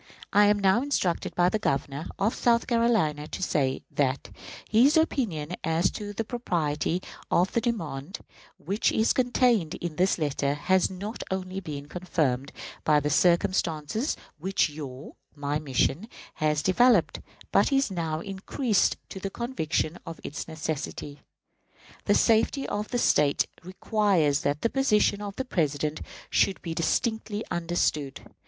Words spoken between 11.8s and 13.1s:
confirmed by